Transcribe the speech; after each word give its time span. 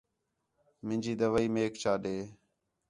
منجی 0.85 1.13
دوائی 1.19 1.47
میک 1.53 1.73
چا 1.81 1.93
ݙے 2.03 2.15